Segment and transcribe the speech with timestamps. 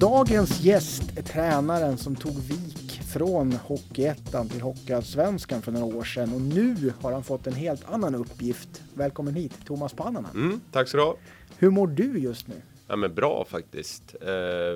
[0.00, 6.34] Dagens gäst är tränaren som tog vik från Hockeyettan till Hockeyallsvenskan för några år sedan
[6.34, 8.82] och nu har han fått en helt annan uppgift.
[8.94, 10.30] Välkommen hit Thomas Pannanen.
[10.34, 11.16] Mm, tack så du ha.
[11.58, 12.54] Hur mår du just nu?
[12.86, 14.14] Ja, men bra faktiskt.
[14.20, 14.28] Eh,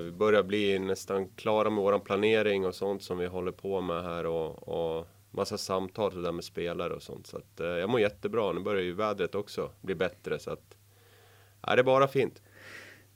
[0.03, 4.03] vi börjar bli nästan klara med våran planering och sånt som vi håller på med
[4.03, 7.27] här och, och massa samtal där med spelare och sånt.
[7.27, 8.51] Så att, eh, jag mår jättebra.
[8.51, 10.75] Nu börjar ju vädret också bli bättre så att
[11.61, 12.41] ja, det är bara fint.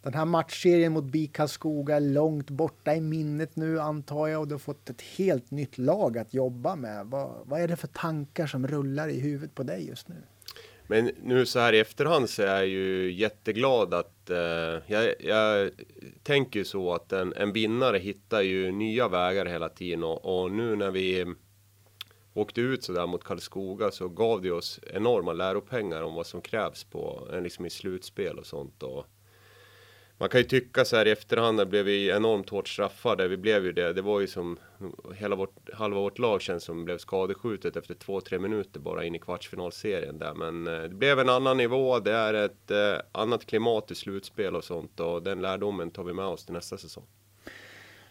[0.05, 4.47] Den här matchserien mot BIK Karlskoga är långt borta i minnet nu antar jag och
[4.47, 7.05] du har fått ett helt nytt lag att jobba med.
[7.05, 10.15] Vad, vad är det för tankar som rullar i huvudet på dig just nu?
[10.87, 14.37] Men nu så här i efterhand så är jag ju jätteglad att eh,
[14.87, 15.71] jag, jag
[16.23, 20.51] tänker ju så att en, en vinnare hittar ju nya vägar hela tiden och, och
[20.51, 21.35] nu när vi
[22.33, 26.41] åkte ut så där mot Karlskoga så gav det oss enorma läropengar om vad som
[26.41, 29.05] krävs på eh, liksom i slutspel och sånt och
[30.17, 33.27] man kan ju tycka så här i efterhand, där blev vi enormt hårt straffade.
[33.27, 33.93] Vi blev ju det.
[33.93, 34.57] Det var ju som
[35.15, 39.15] hela vårt, halva vårt lag känns som blev skadeskjutet efter två, tre minuter bara in
[39.15, 40.33] i kvartsfinalserien där.
[40.33, 41.99] Men eh, det blev en annan nivå.
[41.99, 46.13] Det är ett eh, annat klimat i slutspel och sånt och den lärdomen tar vi
[46.13, 47.05] med oss till nästa säsong.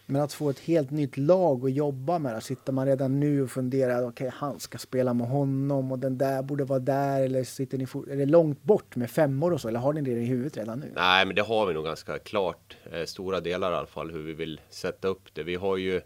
[0.05, 3.51] Men att få ett helt nytt lag att jobba med, sitter man redan nu och
[3.51, 7.43] funderar, okej okay, han ska spela med honom och den där borde vara där eller
[7.43, 10.25] sitter ni, är det långt bort med femmor och så eller har ni det i
[10.25, 10.91] huvudet redan nu?
[10.95, 14.23] Nej, men det har vi nog ganska klart, eh, stora delar i alla fall, hur
[14.23, 15.43] vi vill sätta upp det.
[15.43, 16.01] Vi har ju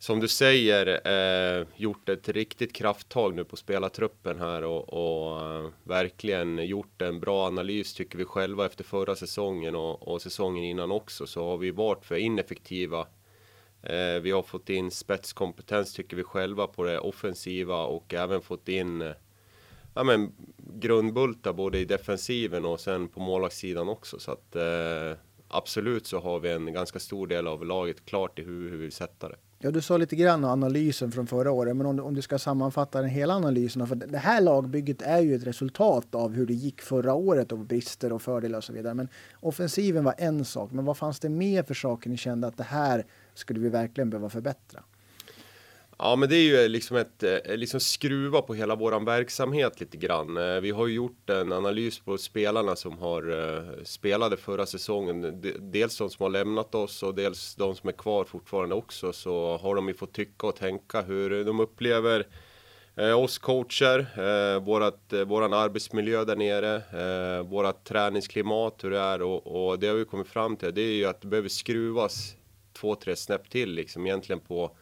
[0.00, 5.70] som du säger, eh, gjort ett riktigt krafttag nu på spelartruppen här och, och eh,
[5.84, 10.90] verkligen gjort en bra analys tycker vi själva efter förra säsongen och, och säsongen innan
[10.90, 13.00] också så har vi varit för ineffektiva.
[13.82, 18.68] Eh, vi har fått in spetskompetens tycker vi själva på det offensiva och även fått
[18.68, 19.12] in eh,
[19.94, 26.06] ja, men, grundbultar både i defensiven och sen på målvaktssidan också så att eh, absolut
[26.06, 28.92] så har vi en ganska stor del av laget klart i hur, hur vi vill
[28.92, 29.36] sätta det.
[29.62, 32.22] Ja, du sa lite grann om analysen från förra året, men om du, om du
[32.22, 33.86] ska sammanfatta den hela analysen.
[33.86, 37.58] För det här lagbygget är ju ett resultat av hur det gick förra året och
[37.58, 38.94] brister och fördelar och så vidare.
[38.94, 39.08] Men
[39.40, 42.64] offensiven var en sak, men vad fanns det mer för saker ni kände att det
[42.64, 44.82] här skulle vi verkligen behöva förbättra?
[46.02, 49.96] Ja, men det är ju liksom ett eh, liksom skruva på hela våran verksamhet lite
[49.96, 50.36] grann.
[50.36, 55.42] Eh, vi har ju gjort en analys på spelarna som har eh, spelade förra säsongen.
[55.60, 59.12] Dels de som har lämnat oss och dels de som är kvar fortfarande också.
[59.12, 62.26] Så har de ju fått tycka och tänka hur de upplever
[63.16, 69.86] oss coacher, vårat, våran arbetsmiljö där nere, vårat träningsklimat, hur det är och, och det
[69.88, 70.74] har vi kommit fram till.
[70.74, 72.36] Det är ju att det behöver skruvas
[72.72, 74.76] två, tre snäpp till liksom egentligen på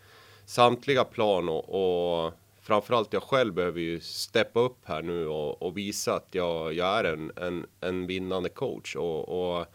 [0.49, 2.33] samtliga plan och, och
[2.63, 6.99] framförallt jag själv behöver ju steppa upp här nu och, och visa att jag, jag
[6.99, 9.67] är en, en, en vinnande coach och, och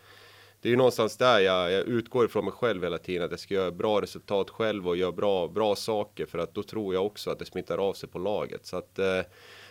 [0.61, 3.39] det är ju någonstans där jag, jag, utgår ifrån mig själv hela tiden, att jag
[3.39, 7.05] ska göra bra resultat själv och göra bra, bra saker för att då tror jag
[7.05, 8.65] också att det smittar av sig på laget.
[8.65, 9.21] Så att, eh,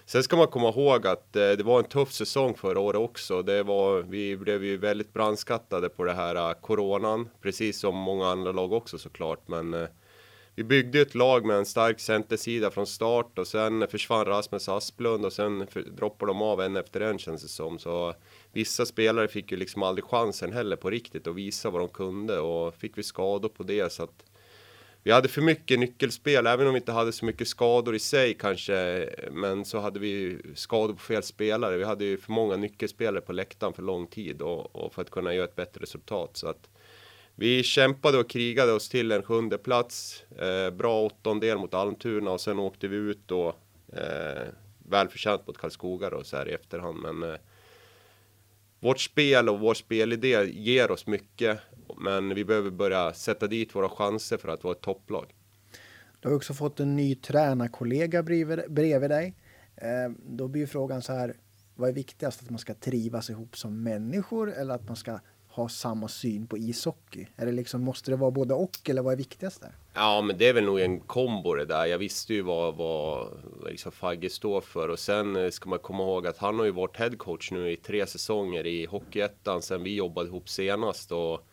[0.05, 3.43] sen ska man komma ihåg att eh, det var en tuff säsong förra året också.
[3.43, 8.27] Det var, vi blev ju väldigt brandskattade på det här eh, coronan, precis som många
[8.27, 9.49] andra lag också såklart.
[9.49, 9.89] Men eh,
[10.55, 15.25] vi byggde ett lag med en stark centersida från start och sen försvann Rasmus Asplund
[15.25, 17.79] och sen droppade de av en efter en känns det som.
[17.79, 18.15] Så
[18.53, 22.39] vissa spelare fick ju liksom aldrig chansen heller på riktigt att visa vad de kunde
[22.39, 24.25] och fick vi skador på det så att
[25.05, 28.35] vi hade för mycket nyckelspel, även om vi inte hade så mycket skador i sig
[28.35, 31.77] kanske, men så hade vi skador på fel spelare.
[31.77, 35.11] Vi hade ju för många nyckelspelare på läktaren för lång tid och, och för att
[35.11, 36.37] kunna göra ett bättre resultat.
[36.37, 36.69] Så att
[37.35, 40.25] vi kämpade och krigade oss till en sjunde plats.
[40.39, 43.55] Eh, bra åttondel mot Almtuna och sen åkte vi ut då
[43.93, 44.49] eh,
[44.89, 46.99] välförtjänt mot Karlskoga då så här i efterhand.
[46.99, 47.39] Men eh,
[48.81, 51.59] vårt spel och vår spelidé ger oss mycket.
[51.97, 55.35] Men vi behöver börja sätta dit våra chanser för att vara ett topplag.
[56.21, 59.35] Du har också fått en ny tränarkollega bredvid, bredvid dig.
[59.77, 61.35] Eh, då blir frågan så här.
[61.75, 62.43] Vad är viktigast?
[62.43, 65.19] Att man ska trivas ihop som människor eller att man ska
[65.55, 67.27] ha samma syn på ishockey?
[67.37, 69.73] Är det liksom, måste det vara både och eller vad är viktigast där?
[69.95, 71.87] Ja, men det är väl nog en kombo det där.
[71.87, 73.29] Jag visste ju vad, vad
[73.67, 76.71] liksom Fagge står för och sen eh, ska man komma ihåg att han har ju
[76.71, 81.47] varit headcoach nu i tre säsonger i Hockeyettan sen vi jobbade ihop senast och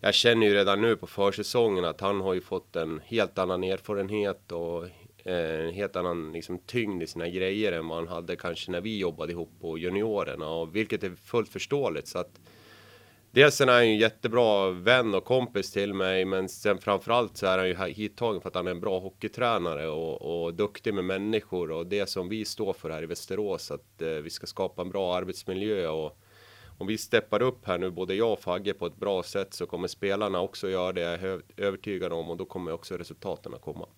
[0.00, 3.64] jag känner ju redan nu på försäsongen att han har ju fått en helt annan
[3.64, 4.84] erfarenhet och
[5.24, 8.80] eh, en helt annan liksom, tyngd i sina grejer än vad han hade kanske när
[8.80, 12.40] vi jobbade ihop på juniorerna och vilket är fullt förståeligt så att
[13.32, 17.46] Dels är han ju en jättebra vän och kompis till mig, men sen framförallt så
[17.46, 21.04] är han ju hittagen för att han är en bra hockeytränare och, och duktig med
[21.04, 24.82] människor och det som vi står för här i Västerås, att eh, vi ska skapa
[24.82, 26.18] en bra arbetsmiljö och,
[26.78, 29.66] om vi steppar upp här nu, både jag och Fagge på ett bra sätt så
[29.66, 33.62] kommer spelarna också göra det, jag är övertygad om och då kommer också resultaten att
[33.62, 33.88] komma.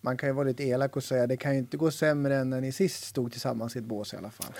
[0.00, 2.50] Man kan ju vara lite elak och säga det kan ju inte gå sämre än
[2.50, 4.52] när ni sist stod tillsammans i ett bås i alla fall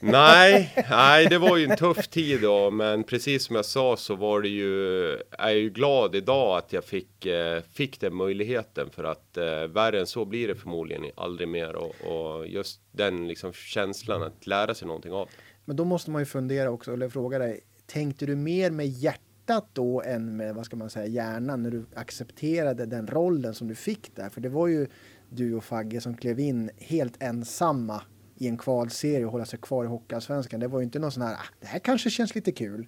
[0.00, 4.14] nej, nej, det var ju en tuff tid då, men precis som jag sa så
[4.14, 5.08] var det ju,
[5.38, 9.66] jag är ju glad idag att jag fick, eh, fick den möjligheten för att eh,
[9.68, 14.46] värre än så blir det förmodligen aldrig mer och, och just den liksom känslan att
[14.46, 15.28] lära sig någonting av.
[15.64, 19.68] Men då måste man ju fundera också, eller fråga dig, tänkte du mer med hjärtat
[19.72, 23.74] då än med, vad ska man säga, hjärnan när du accepterade den rollen som du
[23.74, 24.28] fick där?
[24.28, 24.86] För det var ju
[25.30, 28.02] du och Fagge som klev in helt ensamma
[28.38, 30.60] i en kvalserie och hålla sig kvar i Hockeyallsvenskan.
[30.60, 32.86] Det var ju inte någon sån här, ah, det här kanske känns lite kul.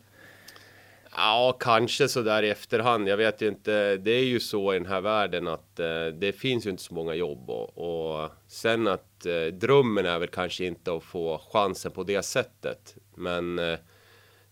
[1.17, 3.09] Ja, kanske så där i efterhand.
[3.09, 3.97] Jag vet inte.
[3.97, 6.95] Det är ju så i den här världen att eh, det finns ju inte så
[6.95, 11.93] många jobb och, och sen att eh, drömmen är väl kanske inte att få chansen
[11.93, 12.97] på det sättet.
[13.15, 13.79] Men eh,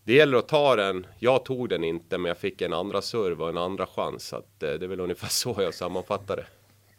[0.03, 1.07] det gäller att ta den.
[1.19, 4.27] Jag tog den inte, men jag fick en andra serve och en andra chans.
[4.27, 6.45] Så att, eh, det är väl ungefär så jag sammanfattar det.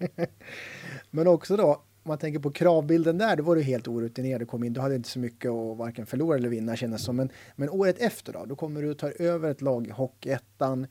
[1.11, 4.41] men också då, om man tänker på kravbilden där, då var du helt orutinerad.
[4.41, 7.17] Du kom in, du hade inte så mycket att varken förlora eller vinna kändes som.
[7.17, 10.87] Men, men året efter då, då kommer du och ta över ett lag i Hockeyettan.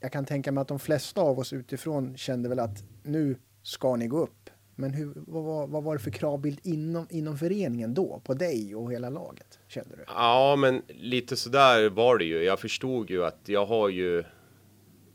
[0.00, 3.96] Jag kan tänka mig att de flesta av oss utifrån kände väl att nu ska
[3.96, 4.50] ni gå upp.
[4.76, 8.74] Men hur, vad, vad, vad var det för kravbild inom, inom föreningen då, på dig
[8.74, 9.58] och hela laget?
[9.68, 10.04] Kände du?
[10.06, 12.42] Ja, men lite sådär var det ju.
[12.42, 14.24] Jag förstod ju att jag har ju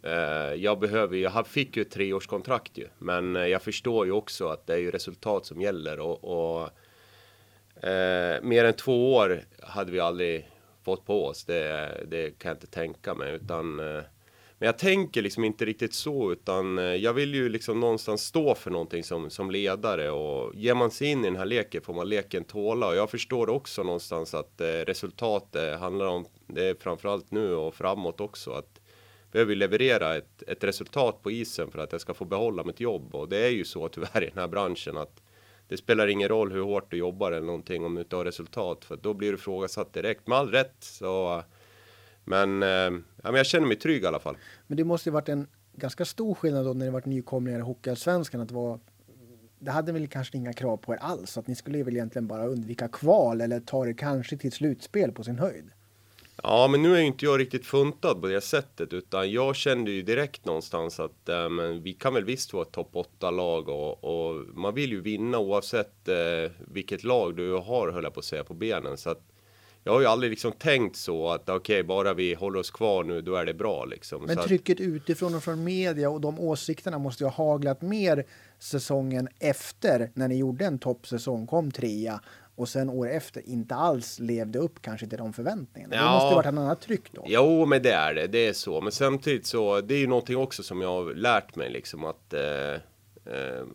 [0.04, 4.48] Eh, jag behöver, jag fick ju ett treårskontrakt ju, men eh, jag förstår ju också
[4.48, 6.69] att det är ju resultat som gäller och, och
[7.88, 10.50] eh, mer än två år hade vi aldrig
[10.84, 11.46] fått på oss.
[11.46, 14.04] Det, det kan jag inte tänka mig, utan eh,
[14.60, 18.56] men jag tänker liksom inte riktigt så, utan eh, jag vill ju liksom någonstans stå
[18.56, 21.94] för någonting som, som ledare och ger man sig in i den här leken får
[21.94, 26.75] man leken tåla och jag förstår också någonstans att eh, resultatet handlar om det är
[26.75, 28.79] framförallt nu och framåt också att
[29.31, 33.16] behöver leverera ett, ett resultat på isen för att jag ska få behålla mitt jobb.
[33.16, 35.22] Och det är ju så tyvärr i den här branschen att
[35.68, 38.86] det spelar ingen roll hur hårt du jobbar eller någonting om du inte har resultat.
[38.86, 40.28] För då blir du frågasatt direkt.
[40.28, 41.44] Med all rätt så.
[42.24, 42.92] Men, eh, ja,
[43.24, 44.38] men jag känner mig trygg i alla fall.
[44.68, 47.62] Men det måste ju varit en ganska stor skillnad då när det varit nykomlingar i
[47.62, 48.42] Hockeyallsvenskan.
[48.42, 48.80] Att det var
[49.60, 51.38] det hade väl kanske inga krav på er alls.
[51.38, 55.24] Att ni skulle väl egentligen bara undvika kval eller ta det kanske till slutspel på
[55.24, 55.72] sin höjd.
[56.44, 59.92] Ja, men nu är ju inte jag riktigt funtad på det sättet, utan jag kände
[59.92, 64.04] ju direkt någonstans att äh, men vi kan väl visst vara ett topp 8-lag och,
[64.04, 68.26] och, man vill ju vinna oavsett äh, vilket lag du har, höll jag på att
[68.26, 68.98] säga, på benen.
[68.98, 69.22] Så att
[69.84, 73.04] jag har ju aldrig liksom tänkt så att okej, okay, bara vi håller oss kvar
[73.04, 74.24] nu, då är det bra liksom.
[74.24, 74.82] Men så trycket att...
[74.82, 78.26] utifrån och från media och de åsikterna måste ju ha haglat mer
[78.60, 82.22] säsongen efter när ni gjorde en toppsäsong, kom trea
[82.60, 85.96] och sen år efter inte alls levde upp kanske till de förväntningarna.
[85.96, 86.04] Ja.
[86.04, 87.24] Det måste ju varit ett annat tryck då.
[87.28, 88.28] Jo, men det är det.
[88.28, 88.82] Det är så.
[88.82, 92.34] Men samtidigt så, det är ju någonting också som jag har lärt mig liksom att
[92.34, 92.42] eh,
[93.34, 93.66] eh,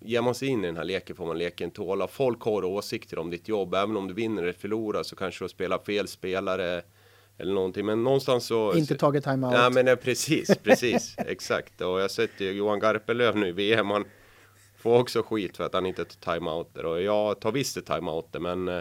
[0.00, 2.08] ger man sig in i den här leken får man leken tåla.
[2.08, 3.74] Folk har åsikter om ditt jobb.
[3.74, 6.82] Även om du vinner eller förlorar så kanske du spelar fel spelare
[7.38, 7.86] eller någonting.
[7.86, 8.74] Men någonstans så...
[8.74, 9.54] Inte tagit timeout.
[9.54, 11.80] Ja, men nej, precis, precis, exakt.
[11.80, 13.90] Och jag har sett ju Johan Garpenlöv nu i VM.
[13.90, 14.04] Han,
[14.78, 18.68] får också skit för att han inte tar timeouter och jag tar visst timeouter men
[18.68, 18.74] eh,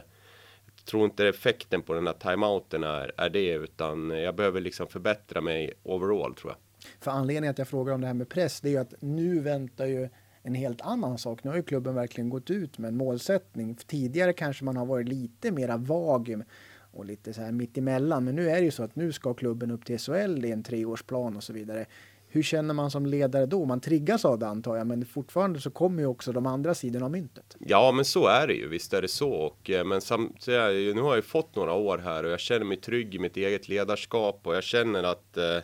[0.76, 4.88] jag tror inte effekten på den här timeouten är, är det utan jag behöver liksom
[4.88, 6.58] förbättra mig overall tror jag.
[7.00, 9.40] För anledningen att jag frågar om det här med press det är ju att nu
[9.40, 10.10] väntar ju
[10.48, 11.44] en helt annan sak.
[11.44, 13.76] Nu har ju klubben verkligen gått ut med en målsättning.
[13.76, 16.44] Tidigare kanske man har varit lite mera vag
[16.92, 18.24] och lite så här mittemellan.
[18.24, 20.64] Men nu är det ju så att nu ska klubben upp till SHL i en
[20.64, 21.86] treårsplan och så vidare
[22.30, 23.66] hur känner man som ledare då?
[23.66, 27.06] Man triggas av det antar jag, men fortfarande så kommer ju också de andra sidorna
[27.06, 27.56] av myntet.
[27.60, 28.68] Ja, men så är det ju.
[28.68, 29.32] Visst är det så.
[29.32, 32.66] Och, eh, men samtidigt, nu har jag ju fått några år här och jag känner
[32.66, 35.60] mig trygg i mitt eget ledarskap och jag känner att eh,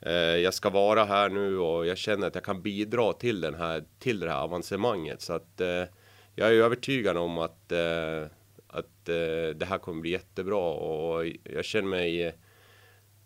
[0.00, 3.54] eh, jag ska vara här nu och jag känner att jag kan bidra till den
[3.54, 5.84] här till det här avancemanget så att eh,
[6.34, 8.26] jag är övertygad om att eh,
[8.72, 12.32] att eh, det här kommer bli jättebra och jag känner mig eh,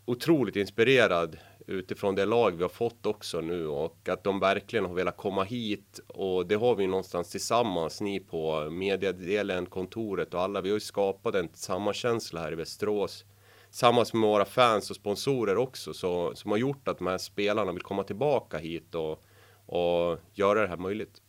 [0.04, 4.94] otroligt inspirerad utifrån det lag vi har fått också nu och att de verkligen har
[4.94, 10.60] velat komma hit och det har vi någonstans tillsammans, ni på mediedelen, kontoret och alla.
[10.60, 13.24] Vi har ju skapat en sammankänsla här i Västerås
[13.70, 17.72] tillsammans med våra fans och sponsorer också så, som har gjort att de här spelarna
[17.72, 19.24] vill komma tillbaka hit och,
[19.66, 21.22] och göra det här möjligt.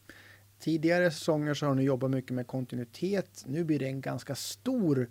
[0.60, 3.44] Tidigare säsonger så har ni jobbat mycket med kontinuitet.
[3.46, 5.10] Nu blir det en ganska stor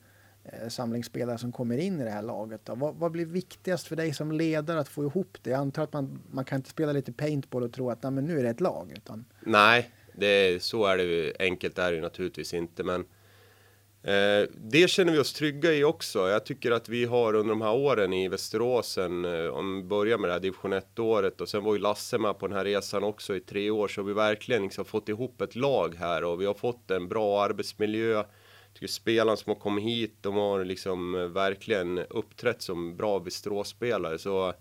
[0.52, 2.60] Eh, samlingsspelare som kommer in i det här laget.
[2.64, 2.74] Då.
[2.74, 5.50] Vad, vad, blir viktigast för dig som ledare att få ihop det?
[5.50, 8.24] Jag antar att man, man kan inte spela lite paintball och tro att nej, men
[8.24, 8.92] nu är det ett lag.
[8.96, 9.24] Utan...
[9.40, 11.32] Nej, det, så är det ju.
[11.38, 13.04] Enkelt är det ju naturligtvis inte, men
[14.06, 16.28] Eh, det känner vi oss trygga i också.
[16.28, 20.18] Jag tycker att vi har under de här åren i Västeråsen, eh, om vi börjar
[20.18, 23.04] med det här division 1-året och sen var ju Lasse med på den här resan
[23.04, 26.40] också i tre år, så har vi verkligen liksom fått ihop ett lag här och
[26.40, 28.24] vi har fått en bra arbetsmiljö.
[28.76, 34.18] Tycker spelarna som har kommit hit, de har liksom eh, verkligen uppträtt som bra Västeråsspelare.
[34.18, 34.54] Så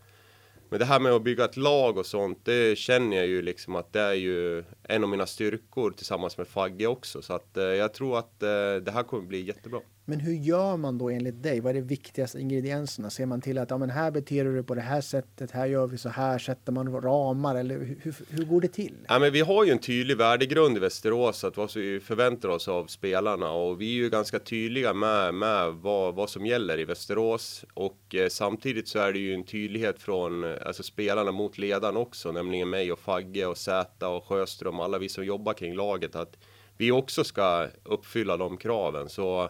[0.70, 3.76] men det här med att bygga ett lag och sånt, det känner jag ju liksom
[3.76, 7.22] att det är ju en av mina styrkor tillsammans med Fagge också.
[7.22, 8.48] Så att eh, jag tror att eh,
[8.84, 9.80] det här kommer bli jättebra.
[10.08, 11.60] Men hur gör man då enligt dig?
[11.60, 13.10] Vad är de viktigaste ingredienserna?
[13.10, 15.66] Ser man till att ja, men här beter du dig på det här sättet, här
[15.66, 18.94] gör vi så här, sätter man ramar eller hur, hur går det till?
[19.08, 22.68] Ja, men vi har ju en tydlig värdegrund i Västerås, att vad vi förväntar oss
[22.68, 26.86] av spelarna och vi är ju ganska tydliga med, med vad, vad som gäller i
[26.86, 31.58] Västerås och eh, samtidigt så är det ju en tydlighet från eh, alltså spelarna mot
[31.58, 35.76] ledaren också, nämligen mig och Fagge och Zäta och Sjöström, alla vi som jobbar kring
[35.76, 36.38] laget, att
[36.78, 39.10] vi också ska uppfylla de kraven.
[39.10, 39.50] Så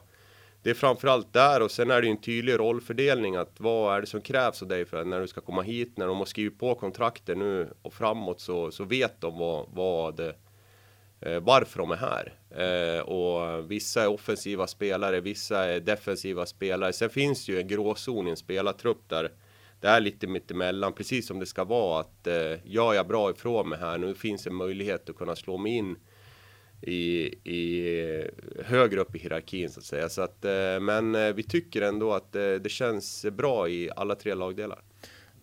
[0.64, 4.02] det är framförallt där och sen är det ju en tydlig rollfördelning att vad är
[4.02, 6.26] det som krävs av dig för att när du ska komma hit, när de har
[6.26, 11.92] skrivit på kontrakter nu och framåt så, så vet de vad, vad eh, varför de
[11.92, 12.34] är här.
[12.50, 16.94] Eh, och vissa är offensiva spelare, vissa är defensiva spelare.
[16.94, 19.32] Sen finns det ju en gråzon i en spelartrupp där
[19.86, 23.70] det är lite mittemellan, precis som det ska vara att eh, gör jag bra ifrån
[23.70, 25.96] mig här, nu finns en möjlighet att kunna slå mig in
[26.82, 27.90] i, i
[28.20, 28.26] eh,
[28.66, 30.10] högre upp i hierarkin så att säga.
[30.10, 34.16] Så att, eh, men eh, vi tycker ändå att eh, det känns bra i alla
[34.16, 34.82] tre lagdelar.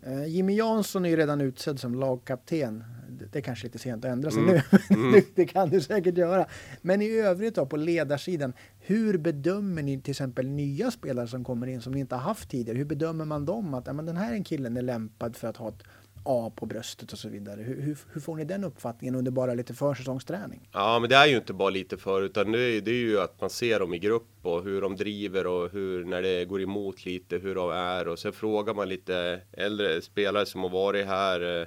[0.02, 2.84] Eh, Jimmy Jansson är ju redan utsedd som lagkapten.
[3.32, 4.54] Det är kanske lite sent att ändra sig mm.
[4.54, 4.62] nu.
[4.90, 5.22] Mm.
[5.34, 6.46] det kan du säkert göra.
[6.82, 8.52] Men i övrigt då på ledarsidan.
[8.78, 12.50] Hur bedömer ni till exempel nya spelare som kommer in som ni inte har haft
[12.50, 12.78] tidigare?
[12.78, 15.68] Hur bedömer man dem att ja, men den här killen är lämpad för att ha
[15.68, 15.82] ett
[16.24, 17.62] A på bröstet och så vidare.
[17.62, 20.68] Hur, hur, hur, får ni den uppfattningen under bara lite försäsongsträning?
[20.72, 23.20] Ja, men det är ju inte bara lite för, utan det är, det är ju
[23.20, 26.62] att man ser dem i grupp och hur de driver och hur, när det går
[26.62, 28.08] emot lite, hur de är.
[28.08, 31.66] Och sen frågar man lite äldre spelare som har varit här eh,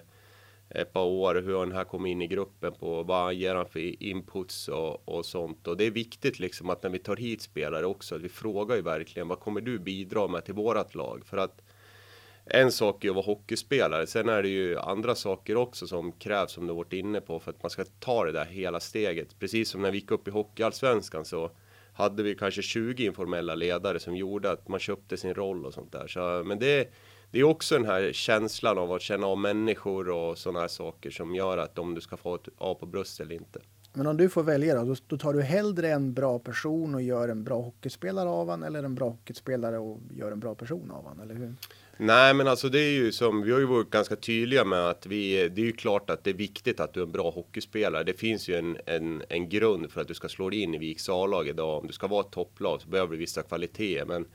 [0.75, 4.03] ett par år, hur han här kommit in i gruppen på vad ger han för
[4.03, 5.67] inputs och, och sånt.
[5.67, 8.75] Och det är viktigt liksom att när vi tar hit spelare också, att vi frågar
[8.75, 11.25] ju verkligen vad kommer du bidra med till vårat lag?
[11.25, 11.61] För att
[12.45, 14.07] en sak är att vara hockeyspelare.
[14.07, 17.51] Sen är det ju andra saker också som krävs som du varit inne på för
[17.51, 19.39] att man ska ta det där hela steget.
[19.39, 21.51] Precis som när vi gick upp i Hockeyallsvenskan så
[21.93, 25.91] hade vi kanske 20 informella ledare som gjorde att man köpte sin roll och sånt
[25.91, 26.07] där.
[26.07, 26.93] Så, men det,
[27.31, 31.11] det är också den här känslan av att känna av människor och sådana här saker
[31.11, 33.59] som gör att om du ska få ett A på bröstet eller inte.
[33.93, 37.29] Men om du får välja då, då tar du hellre en bra person och gör
[37.29, 41.07] en bra hockeyspelare av han eller en bra hockeyspelare och gör en bra person av
[41.07, 41.55] han, eller hur?
[41.97, 45.05] Nej, men alltså det är ju som vi har ju varit ganska tydliga med att
[45.05, 45.49] vi.
[45.49, 48.03] Det är ju klart att det är viktigt att du är en bra hockeyspelare.
[48.03, 50.77] Det finns ju en, en, en grund för att du ska slå dig in i
[50.77, 51.79] Viks A-lag idag.
[51.79, 54.25] Om du ska vara ett topplag så behöver du vissa kvaliteter, men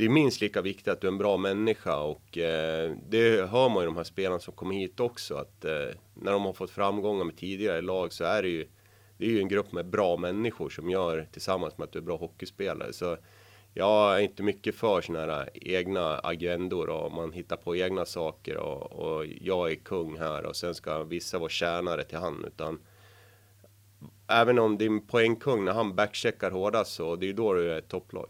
[0.00, 3.68] det är minst lika viktigt att du är en bra människa och eh, det hör
[3.68, 6.70] man ju de här spelarna som kommer hit också att eh, när de har fått
[6.70, 8.68] framgångar med tidigare lag så är det ju.
[9.18, 12.02] Det är ju en grupp med bra människor som gör tillsammans med att du är
[12.02, 13.16] bra hockeyspelare så
[13.74, 18.56] jag är inte mycket för sådana här egna agendor och man hittar på egna saker
[18.56, 22.80] och, och jag är kung här och sen ska vissa vara tjänare till han utan
[24.26, 27.80] även om din poängkung när han backcheckar hårdast så det är ju då du är
[27.80, 28.28] topplag.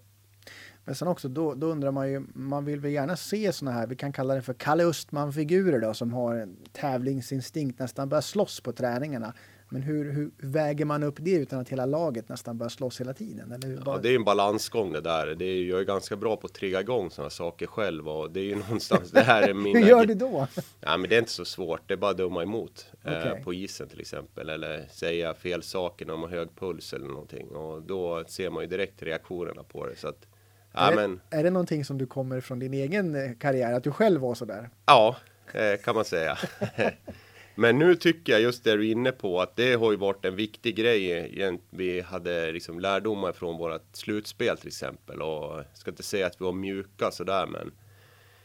[0.84, 3.87] Men sen också då, då undrar man ju, man vill väl gärna se såna här,
[3.87, 8.60] vi kan kalla det för Kalle Östman-figurer då som har en tävlingsinstinkt, nästan börjar slåss
[8.60, 9.34] på träningarna.
[9.72, 13.14] Men hur, hur, väger man upp det utan att hela laget nästan börjar slåss hela
[13.14, 13.52] tiden?
[13.52, 13.96] Eller bara...
[13.96, 15.26] ja, det är en balansgång det där.
[15.26, 18.40] Det är, jag är ganska bra på att trigga igång sådana saker själv och det
[18.40, 19.76] är ju någonstans det här är min.
[19.76, 20.46] hur gör du då?
[20.80, 21.80] Ja, men det är inte så svårt.
[21.87, 23.14] Det är bara att döma emot okay.
[23.14, 27.08] eh, på isen till exempel eller säga fel saker när man har hög puls eller
[27.08, 30.26] någonting och då ser man ju direkt reaktionerna på det så att.
[30.72, 33.92] Är, det, är det någonting som du kommer från din egen eh, karriär att du
[33.92, 34.70] själv var så där?
[34.86, 35.16] Ja,
[35.52, 36.38] eh, kan man säga.
[37.54, 40.24] Men nu tycker jag just det du är inne på att det har ju varit
[40.24, 41.58] en viktig grej.
[41.70, 46.40] Vi hade liksom lärdomar från vårt slutspel till exempel och jag ska inte säga att
[46.40, 47.72] vi var mjuka sådär men.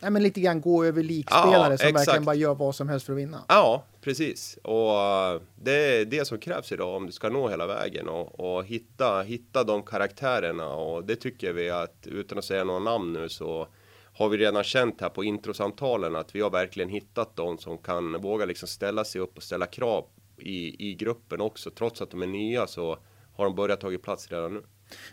[0.06, 1.96] Nej, men lite grann gå över likspelare ja, som exakt.
[1.96, 3.46] verkligen bara gör vad som helst för att vinna.
[3.48, 4.58] Ja, precis.
[4.64, 8.40] Och uh, det är det som krävs idag om du ska nå hela vägen och,
[8.40, 13.14] och hitta, hitta de karaktärerna och det tycker vi att utan att säga några namn
[13.14, 13.68] nu så
[14.14, 18.22] har vi redan känt här på introsamtalen att vi har verkligen hittat de som kan
[18.22, 20.06] våga liksom ställa sig upp och ställa krav
[20.38, 21.70] i, i gruppen också.
[21.70, 22.98] Trots att de är nya så
[23.36, 24.64] har de börjat tagit plats redan nu.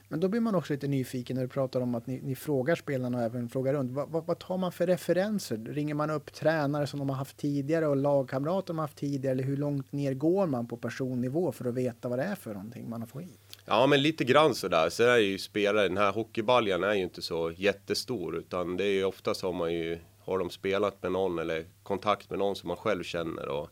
[0.09, 2.75] Men då blir man också lite nyfiken när du pratar om att ni, ni frågar
[2.75, 3.93] spelarna och även frågar runt.
[3.93, 5.57] Vad, vad, vad, tar man för referenser?
[5.57, 9.33] Ringer man upp tränare som de har haft tidigare och lagkamrater de har haft tidigare?
[9.33, 12.55] Eller hur långt ner går man på personnivå för att veta vad det är för
[12.55, 13.41] någonting man har fått hit?
[13.65, 14.89] Ja, men lite grann sådär.
[14.91, 18.93] Sen är ju spelare, den här hockeybaljan är ju inte så jättestor, utan det är
[18.93, 22.57] ju ofta så har man ju, har de spelat med någon eller kontakt med någon
[22.57, 23.71] som man själv känner och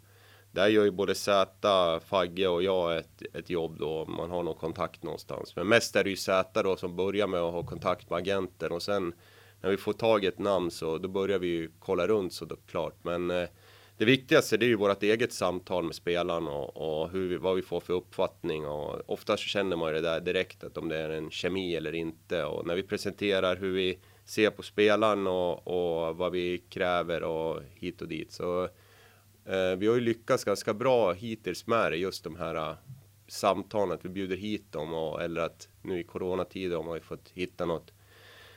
[0.53, 4.55] där gör ju både Zäta, Fagge och jag ett, ett jobb då, man har någon
[4.55, 5.57] kontakt någonstans.
[5.57, 8.73] Men mest är det ju Zäta då som börjar med att ha kontakt med agenten
[8.73, 9.13] och sen
[9.61, 12.47] när vi får tag i ett namn så då börjar vi ju kolla runt så
[12.67, 12.95] klart.
[13.03, 13.49] Men eh,
[13.97, 17.57] det viktigaste det är ju vårt eget samtal med spelaren och, och hur vi, vad
[17.57, 20.89] vi får för uppfattning och ofta så känner man ju det där direkt att om
[20.89, 25.27] det är en kemi eller inte och när vi presenterar hur vi ser på spelaren
[25.27, 28.69] och, och vad vi kräver och hit och dit så
[29.45, 32.75] Eh, vi har ju lyckats ganska bra hittills med det, just de här eh,
[33.29, 37.01] samtalen att vi bjuder hit dem och, eller att nu i coronatider har man ju
[37.01, 37.93] fått hitta något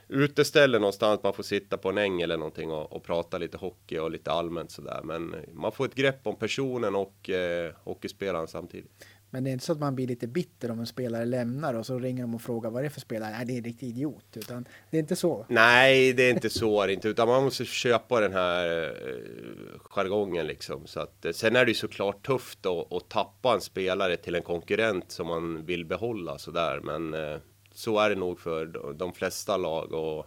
[0.07, 3.97] uteställe någonstans man får sitta på en äng eller någonting och, och prata lite hockey
[3.97, 5.01] och lite allmänt sådär.
[5.03, 9.05] Men man får ett grepp om personen och eh, hockeyspelaren samtidigt.
[9.33, 11.85] Men det är inte så att man blir lite bitter om en spelare lämnar och
[11.85, 13.31] så ringer de och frågar vad det är för spelare.
[13.31, 14.25] Nej, det är en riktig idiot.
[14.37, 15.45] Utan det är inte så.
[15.49, 20.87] Nej, det är inte så inte, utan man måste köpa den här eh, jargongen liksom.
[20.87, 24.35] Så att, eh, sen är det ju såklart tufft att, att tappa en spelare till
[24.35, 26.79] en konkurrent som man vill behålla sådär.
[26.83, 27.39] Men eh,
[27.73, 30.25] så är det nog för de flesta lag och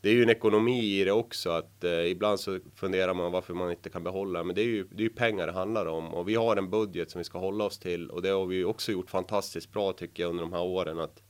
[0.00, 3.54] det är ju en ekonomi i det också att eh, ibland så funderar man varför
[3.54, 6.14] man inte kan behålla men det är ju det är ju pengar det handlar om.
[6.14, 8.64] Och vi har en budget som vi ska hålla oss till och det har vi
[8.64, 11.22] också gjort fantastiskt bra tycker jag under de här åren att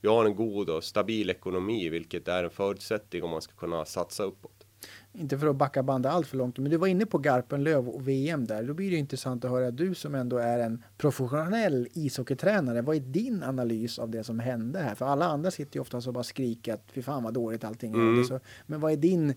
[0.00, 3.84] vi har en god och stabil ekonomi vilket är en förutsättning om man ska kunna
[3.84, 4.59] satsa uppåt
[5.12, 8.08] inte för att backa bandet allt för långt, men du var inne på Garpenlöv och
[8.08, 8.62] VM där.
[8.62, 12.82] Då blir det intressant att höra du som ändå är en professionell ishockeytränare.
[12.82, 14.94] Vad är din analys av det som hände här?
[14.94, 17.94] För alla andra sitter ju ofta och bara skriker att fy fan vad dåligt allting
[17.94, 18.24] mm.
[18.24, 19.34] Så, men vad är din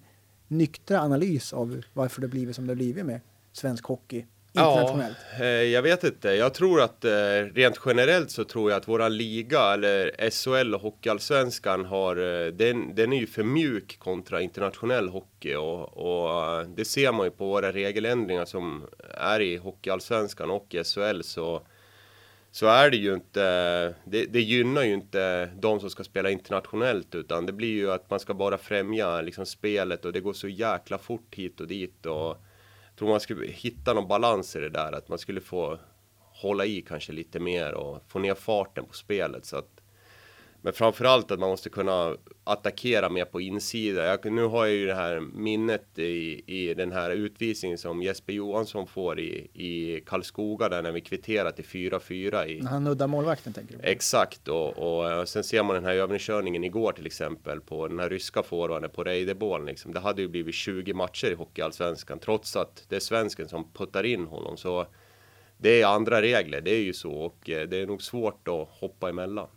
[0.47, 3.19] nyktra analys av varför det blivit som det blivit med
[3.51, 5.17] svensk hockey internationellt?
[5.39, 6.29] Ja, eh, jag vet inte.
[6.29, 7.11] Jag tror att eh,
[7.53, 12.95] rent generellt så tror jag att våra liga eller SHL och Hockeyallsvenskan har eh, den,
[12.95, 17.45] den är ju för mjuk kontra internationell hockey och, och det ser man ju på
[17.45, 18.85] våra regeländringar som
[19.17, 21.61] är i Hockeyallsvenskan och SHL så
[22.51, 23.41] så är det ju inte,
[24.05, 28.09] det, det gynnar ju inte de som ska spela internationellt utan det blir ju att
[28.09, 32.05] man ska bara främja liksom spelet och det går så jäkla fort hit och dit
[32.05, 32.37] och
[32.95, 35.79] tror man skulle hitta någon balans i det där, att man skulle få
[36.17, 39.72] hålla i kanske lite mer och få ner farten på spelet så att
[40.65, 44.05] men framförallt att man måste kunna attackera mer på insida.
[44.05, 48.33] Jag, nu har jag ju det här minnet i, i den här utvisningen som Jesper
[48.33, 52.65] Johansson får i, i Karlskoga där när vi kvitterar till 4-4 i...
[52.65, 53.83] Han nuddar målvakten tänker du?
[53.83, 57.99] Exakt och, och, och sen ser man den här övningskörningen igår till exempel på den
[57.99, 59.93] här ryska forwarden på Reideborn liksom.
[59.93, 64.03] Det hade ju blivit 20 matcher i Hockeyallsvenskan trots att det är svensken som puttar
[64.03, 64.87] in honom så
[65.57, 68.67] det är andra regler, det är ju så och eh, det är nog svårt att
[68.69, 69.47] hoppa emellan.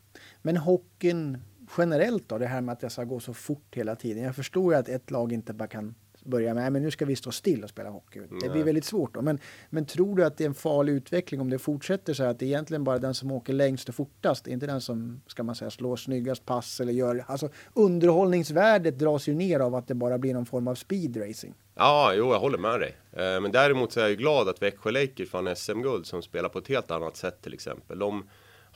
[0.46, 1.38] Men hockeyn
[1.78, 4.22] generellt då, det här med att det ska gå så fort hela tiden.
[4.24, 7.16] Jag förstår ju att ett lag inte bara kan börja med, men nu ska vi
[7.16, 8.20] stå still och spela hockey.
[8.42, 9.22] Det blir väldigt svårt då.
[9.22, 9.38] Men,
[9.70, 12.38] men tror du att det är en farlig utveckling om det fortsätter så här att
[12.38, 15.54] det är egentligen bara den som åker längst och fortast, inte den som, ska man
[15.54, 20.18] säga, slår snyggast pass eller gör, alltså underhållningsvärdet dras ju ner av att det bara
[20.18, 21.54] blir någon form av speedracing.
[21.74, 22.96] Ja, jo, jag håller med dig.
[23.12, 26.48] Eh, men däremot så är jag ju glad att Växjö Lakers vann SM-guld som spelar
[26.48, 27.98] på ett helt annat sätt till exempel.
[27.98, 28.24] De,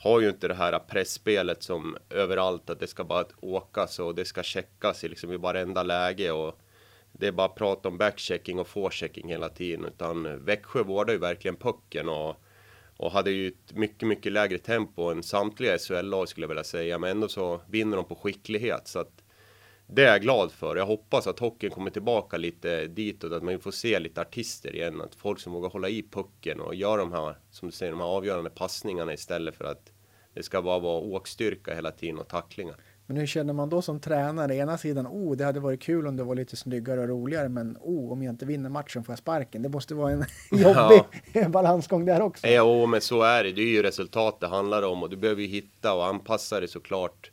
[0.01, 4.25] har ju inte det här pressspelet som överallt att det ska bara åkas och det
[4.25, 6.59] ska checkas i liksom i varenda läge och
[7.11, 11.55] det är bara prat om backchecking och forechecking hela tiden utan Växjö vårdar ju verkligen
[11.55, 12.35] pucken och,
[12.97, 16.99] och hade ju ett mycket, mycket lägre tempo än samtliga SHL-lag skulle jag vilja säga
[16.99, 19.23] men ändå så vinner de på skicklighet så att
[19.87, 20.75] det är jag glad för.
[20.75, 25.01] Jag hoppas att hockeyn kommer tillbaka lite ditåt, att man får se lite artister igen,
[25.01, 27.99] att folk som vågar hålla i pucken och göra de här, som du säger, de
[27.99, 29.91] här avgörande passningarna istället för att
[30.33, 32.75] det ska bara vara åkstyrka hela tiden och tacklingar.
[33.05, 34.55] Men hur känner man då som tränare?
[34.55, 37.77] Ena sidan, oh, det hade varit kul om det var lite snyggare och roligare, men
[37.81, 39.61] oh, om jag inte vinner matchen får jag sparken.
[39.61, 41.49] Det måste vara en jobbig ja.
[41.49, 42.47] balansgång där också.
[42.47, 43.51] Ja, men så är det.
[43.51, 46.69] Det är ju resultat det handlar om och du behöver ju hitta och anpassa dig
[46.69, 47.31] såklart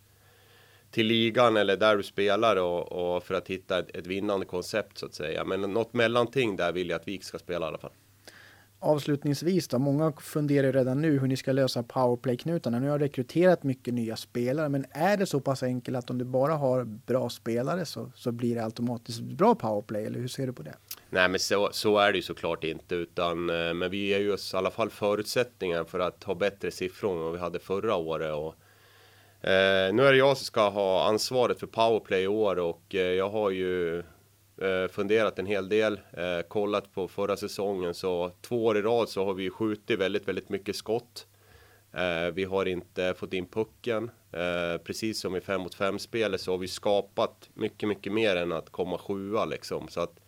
[0.91, 4.99] till ligan eller där du spelar och, och för att hitta ett, ett, vinnande koncept
[4.99, 5.45] så att säga.
[5.45, 7.93] Men något mellanting där vill jag att vi ska spela i alla fall.
[8.81, 12.79] Avslutningsvis då, många funderar redan nu hur ni ska lösa powerplay-knutarna.
[12.79, 16.25] Nu har rekryterat mycket nya spelare, men är det så pass enkelt att om du
[16.25, 20.53] bara har bra spelare så, så blir det automatiskt bra powerplay, eller hur ser du
[20.53, 20.75] på det?
[21.11, 24.33] Nej, men så, så är det ju såklart inte, utan eh, men vi ger ju
[24.33, 27.97] oss i alla fall förutsättningar för att ha bättre siffror än vad vi hade förra
[27.97, 28.55] året och
[29.41, 33.01] Eh, nu är det jag som ska ha ansvaret för powerplay i år och eh,
[33.01, 33.99] jag har ju
[34.63, 39.09] eh, funderat en hel del, eh, kollat på förra säsongen så två år i rad
[39.09, 41.27] så har vi skjutit väldigt, väldigt mycket skott.
[41.93, 44.11] Eh, vi har inte fått in pucken.
[44.33, 48.37] Eh, precis som i 5 mot 5 spelet så har vi skapat mycket, mycket mer
[48.37, 49.89] än att komma sjua liksom.
[49.89, 50.21] Så att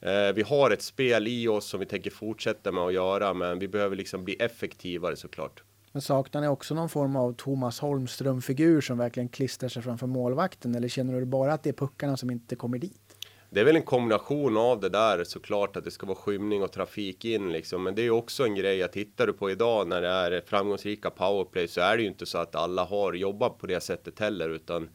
[0.00, 3.58] eh, vi har ett spel i oss som vi tänker fortsätta med att göra, men
[3.58, 5.62] vi behöver liksom bli effektivare såklart.
[5.92, 10.74] Men saknar ni också någon form av Thomas Holmström-figur som verkligen klistrar sig framför målvakten?
[10.74, 13.16] Eller känner du bara att det är puckarna som inte kommer dit?
[13.52, 16.72] Det är väl en kombination av det där såklart att det ska vara skymning och
[16.72, 17.82] trafik in liksom.
[17.82, 21.10] Men det är också en grej att tittar du på idag när det är framgångsrika
[21.10, 24.48] powerplay så är det ju inte så att alla har jobbat på det sättet heller
[24.48, 24.88] utan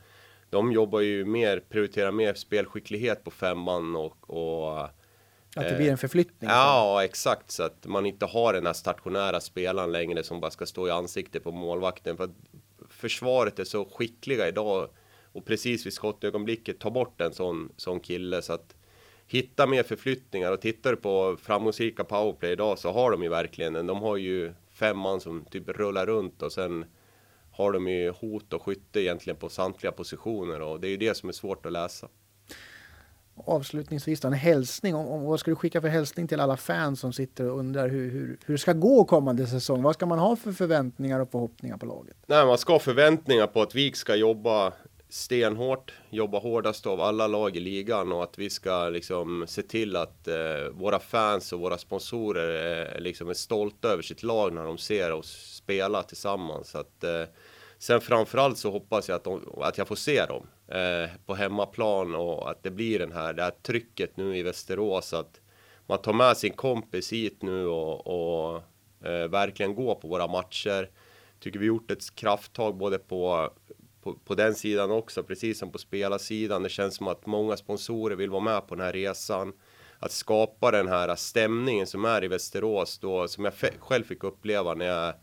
[0.49, 4.89] de jobbar ju mer, prioriterar mer spelskicklighet på femman och, och
[5.61, 6.49] att det blir en förflyttning?
[6.49, 7.51] Ja, exakt.
[7.51, 10.91] Så att man inte har den här stationära spelaren längre som bara ska stå i
[10.91, 12.17] ansiktet på målvakten.
[12.17, 12.29] För
[12.89, 14.89] försvaret är så skickliga idag
[15.31, 18.75] och precis vid skottögonblicket ta bort en sån, sån kille så att
[19.27, 23.75] hitta mer förflyttningar och tittar du på framgångsrika powerplay idag så har de ju verkligen
[23.75, 23.87] en.
[23.87, 26.85] De har ju fem man som typ rullar runt och sen
[27.51, 31.17] har de ju hot och skytte egentligen på samtliga positioner och det är ju det
[31.17, 32.07] som är svårt att läsa.
[33.35, 34.95] Avslutningsvis då, en hälsning.
[34.95, 37.89] Om, om, vad ska du skicka för hälsning till alla fans som sitter och undrar
[37.89, 39.81] hur, hur, hur det ska gå kommande säsong?
[39.81, 42.17] Vad ska man ha för förväntningar och förhoppningar på laget?
[42.27, 44.73] Nej, man ska ha förväntningar på att VIK ska jobba
[45.09, 49.95] stenhårt, jobba hårdast av alla lag i ligan och att vi ska liksom se till
[49.95, 50.35] att eh,
[50.71, 55.11] våra fans och våra sponsorer är, liksom är stolta över sitt lag när de ser
[55.11, 56.75] oss spela tillsammans.
[56.75, 57.23] Att, eh,
[57.85, 62.15] sen framförallt så hoppas jag att, de, att jag får se dem eh, på hemmaplan
[62.15, 65.41] och att det blir den här, det här trycket nu i Västerås att
[65.87, 68.61] man tar med sin kompis hit nu och, och
[69.07, 70.89] eh, verkligen går på våra matcher.
[71.39, 73.49] Tycker vi gjort ett krafttag både på
[74.03, 76.63] på, på den sidan också, precis som på spelarsidan.
[76.63, 79.53] Det känns som att många sponsorer vill vara med på den här resan.
[79.99, 84.73] Att skapa den här stämningen som är i Västerås då, som jag själv fick uppleva
[84.73, 85.13] när jag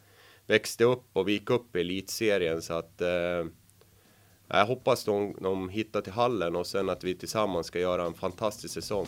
[0.47, 2.63] växte upp och vi gick upp i elitserien.
[2.63, 3.47] Så att eh,
[4.49, 8.15] jag hoppas de, de hittar till hallen och sen att vi tillsammans ska göra en
[8.15, 9.07] fantastisk säsong.